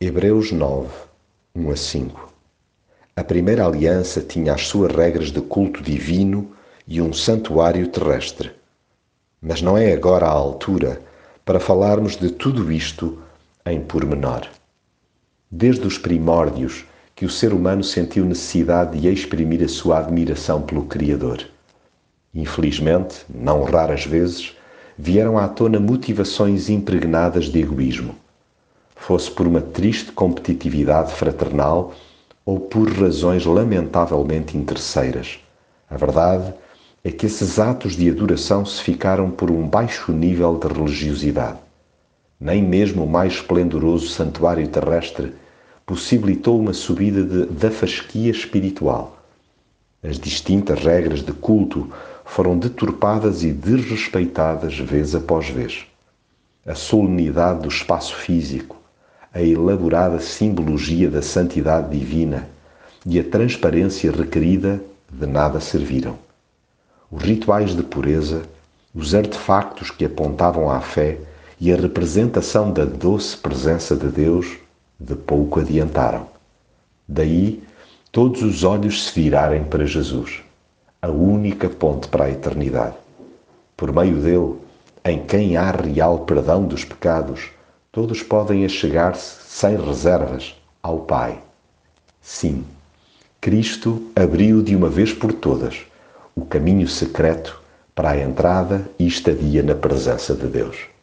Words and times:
Hebreus 0.00 0.50
9, 0.50 0.88
1 1.54 1.70
a 1.70 1.76
5 1.76 2.32
A 3.14 3.22
primeira 3.22 3.64
aliança 3.64 4.20
tinha 4.20 4.52
as 4.52 4.66
suas 4.66 4.92
regras 4.92 5.30
de 5.30 5.40
culto 5.40 5.80
divino 5.80 6.50
e 6.86 7.00
um 7.00 7.12
santuário 7.12 7.86
terrestre. 7.86 8.50
Mas 9.40 9.62
não 9.62 9.78
é 9.78 9.92
agora 9.92 10.26
a 10.26 10.30
altura 10.30 11.00
para 11.44 11.60
falarmos 11.60 12.16
de 12.16 12.28
tudo 12.28 12.72
isto 12.72 13.22
em 13.64 13.80
pormenor. 13.80 14.48
Desde 15.48 15.86
os 15.86 15.96
primórdios 15.96 16.84
que 17.14 17.24
o 17.24 17.30
ser 17.30 17.52
humano 17.52 17.84
sentiu 17.84 18.24
necessidade 18.24 18.98
de 18.98 19.08
exprimir 19.08 19.62
a 19.62 19.68
sua 19.68 20.00
admiração 20.00 20.60
pelo 20.62 20.86
Criador. 20.86 21.46
Infelizmente, 22.34 23.24
não 23.32 23.62
raras 23.62 24.04
vezes, 24.04 24.56
vieram 24.98 25.38
à 25.38 25.46
tona 25.46 25.78
motivações 25.78 26.68
impregnadas 26.68 27.44
de 27.44 27.60
egoísmo 27.60 28.16
fosse 29.06 29.30
por 29.30 29.46
uma 29.46 29.60
triste 29.60 30.12
competitividade 30.12 31.12
fraternal 31.12 31.92
ou 32.42 32.58
por 32.58 32.90
razões 32.90 33.44
lamentavelmente 33.44 34.56
interesseiras. 34.56 35.38
A 35.90 35.96
verdade 35.98 36.54
é 37.04 37.10
que 37.10 37.26
esses 37.26 37.58
atos 37.58 37.96
de 37.96 38.08
adoração 38.08 38.64
se 38.64 38.82
ficaram 38.82 39.30
por 39.30 39.50
um 39.50 39.68
baixo 39.68 40.10
nível 40.10 40.58
de 40.58 40.68
religiosidade. 40.68 41.58
Nem 42.40 42.62
mesmo 42.62 43.04
o 43.04 43.06
mais 43.06 43.34
esplendoroso 43.34 44.08
santuário 44.08 44.66
terrestre 44.68 45.34
possibilitou 45.84 46.58
uma 46.58 46.72
subida 46.72 47.22
de, 47.22 47.44
da 47.52 47.70
fasquia 47.70 48.30
espiritual. 48.30 49.18
As 50.02 50.18
distintas 50.18 50.82
regras 50.82 51.20
de 51.20 51.32
culto 51.32 51.92
foram 52.24 52.56
deturpadas 52.56 53.42
e 53.42 53.52
desrespeitadas 53.52 54.78
vez 54.78 55.14
após 55.14 55.46
vez. 55.50 55.84
A 56.64 56.74
solenidade 56.74 57.60
do 57.60 57.68
espaço 57.68 58.14
físico, 58.16 58.82
a 59.34 59.42
elaborada 59.42 60.20
simbologia 60.20 61.10
da 61.10 61.20
santidade 61.20 61.90
divina 61.98 62.48
e 63.04 63.18
a 63.18 63.24
transparência 63.24 64.12
requerida 64.12 64.80
de 65.10 65.26
nada 65.26 65.58
serviram. 65.58 66.16
Os 67.10 67.20
rituais 67.20 67.74
de 67.74 67.82
pureza, 67.82 68.42
os 68.94 69.12
artefactos 69.12 69.90
que 69.90 70.04
apontavam 70.04 70.70
à 70.70 70.80
fé 70.80 71.18
e 71.60 71.72
a 71.72 71.76
representação 71.76 72.70
da 72.70 72.84
doce 72.84 73.36
presença 73.36 73.96
de 73.96 74.06
Deus 74.06 74.56
de 75.00 75.16
pouco 75.16 75.58
adiantaram. 75.58 76.28
Daí 77.08 77.60
todos 78.12 78.40
os 78.42 78.62
olhos 78.62 79.04
se 79.04 79.20
virarem 79.20 79.64
para 79.64 79.84
Jesus, 79.84 80.42
a 81.02 81.08
única 81.08 81.68
ponte 81.68 82.06
para 82.06 82.26
a 82.26 82.30
eternidade. 82.30 82.94
Por 83.76 83.92
meio 83.92 84.16
dele, 84.20 84.54
em 85.04 85.26
quem 85.26 85.56
há 85.56 85.72
real 85.72 86.20
perdão 86.20 86.64
dos 86.64 86.84
pecados, 86.84 87.50
todos 87.94 88.24
podem 88.24 88.64
achegar-se 88.64 89.36
sem 89.48 89.76
reservas 89.76 90.60
ao 90.82 91.02
Pai. 91.02 91.38
Sim, 92.20 92.64
Cristo 93.40 94.10
abriu 94.16 94.60
de 94.60 94.74
uma 94.74 94.88
vez 94.88 95.12
por 95.12 95.32
todas 95.32 95.82
o 96.34 96.44
caminho 96.44 96.88
secreto 96.88 97.62
para 97.94 98.10
a 98.10 98.20
entrada 98.20 98.84
e 98.98 99.06
estadia 99.06 99.62
na 99.62 99.76
presença 99.76 100.34
de 100.34 100.48
Deus. 100.48 100.93